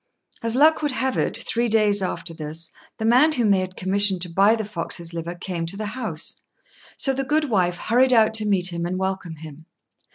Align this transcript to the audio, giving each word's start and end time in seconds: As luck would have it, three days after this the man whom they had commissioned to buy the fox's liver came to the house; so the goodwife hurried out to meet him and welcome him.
As 0.41 0.55
luck 0.55 0.81
would 0.81 0.93
have 0.93 1.15
it, 1.15 1.37
three 1.37 1.67
days 1.67 2.01
after 2.01 2.33
this 2.33 2.71
the 2.97 3.05
man 3.05 3.33
whom 3.33 3.51
they 3.51 3.59
had 3.59 3.75
commissioned 3.77 4.19
to 4.23 4.29
buy 4.29 4.55
the 4.55 4.65
fox's 4.65 5.13
liver 5.13 5.35
came 5.35 5.67
to 5.67 5.77
the 5.77 5.85
house; 5.93 6.41
so 6.97 7.13
the 7.13 7.23
goodwife 7.23 7.77
hurried 7.77 8.11
out 8.11 8.33
to 8.33 8.47
meet 8.47 8.73
him 8.73 8.87
and 8.87 8.97
welcome 8.97 9.35
him. 9.35 9.67